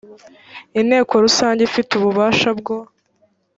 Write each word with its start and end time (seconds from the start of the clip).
inteko 0.79 1.13
rusange 1.25 1.61
ifite 1.63 1.91
ububasha 1.93 2.49
bwo 2.59 2.77